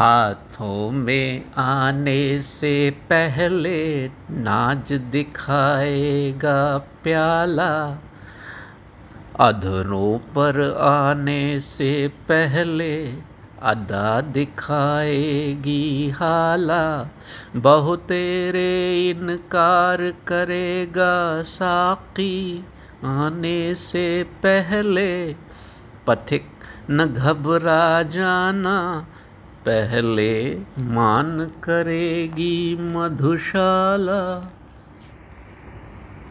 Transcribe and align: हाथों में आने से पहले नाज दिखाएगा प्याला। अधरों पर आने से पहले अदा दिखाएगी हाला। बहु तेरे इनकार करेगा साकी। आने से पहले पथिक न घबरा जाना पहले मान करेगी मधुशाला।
हाथों 0.00 0.90
में 0.90 1.50
आने 1.56 2.40
से 2.40 2.90
पहले 2.90 4.08
नाज 4.30 4.92
दिखाएगा 4.92 6.78
प्याला। 6.78 7.98
अधरों 9.40 10.18
पर 10.18 10.76
आने 10.80 11.60
से 11.60 12.08
पहले 12.08 13.06
अदा 13.62 14.20
दिखाएगी 14.20 16.10
हाला। 16.10 17.08
बहु 17.56 17.96
तेरे 17.96 19.00
इनकार 19.10 20.14
करेगा 20.26 21.42
साकी। 21.42 22.64
आने 23.04 23.74
से 23.74 24.22
पहले 24.22 25.34
पथिक 26.06 26.46
न 26.90 27.06
घबरा 27.06 28.02
जाना 28.02 29.06
पहले 29.68 30.56
मान 30.78 31.50
करेगी 31.64 32.76
मधुशाला। 32.80 34.52